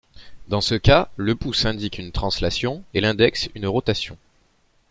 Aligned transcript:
Dans 0.47 0.61
ce 0.61 0.73
cas, 0.73 1.09
le 1.15 1.35
pouce 1.35 1.63
indique 1.67 1.99
une 1.99 2.11
translation 2.11 2.81
et 2.95 3.01
l'index 3.01 3.49
une 3.53 3.67
rotation. 3.67 4.17